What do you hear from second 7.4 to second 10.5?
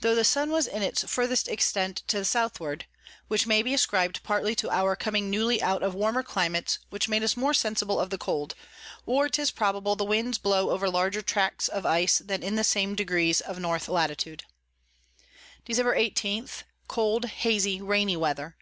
sensible of the Cold; or 'tis probable the Winds